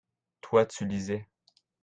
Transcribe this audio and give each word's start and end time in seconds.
toi, 0.41 0.65
tu 0.65 0.85
lisais. 0.87 1.27